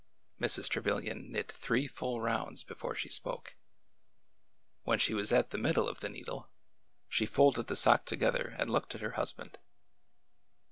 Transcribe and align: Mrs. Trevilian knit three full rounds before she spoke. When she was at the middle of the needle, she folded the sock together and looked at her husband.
Mrs. 0.41 0.67
Trevilian 0.67 1.31
knit 1.31 1.51
three 1.51 1.85
full 1.85 2.21
rounds 2.21 2.63
before 2.63 2.95
she 2.95 3.07
spoke. 3.07 3.55
When 4.81 4.97
she 4.97 5.13
was 5.13 5.31
at 5.31 5.51
the 5.51 5.59
middle 5.59 5.87
of 5.87 5.99
the 5.99 6.09
needle, 6.09 6.49
she 7.07 7.27
folded 7.27 7.67
the 7.67 7.75
sock 7.75 8.05
together 8.05 8.55
and 8.57 8.71
looked 8.71 8.95
at 8.95 9.01
her 9.01 9.11
husband. 9.11 9.59